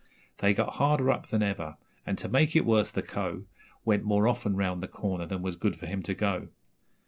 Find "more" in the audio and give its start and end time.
4.03-4.27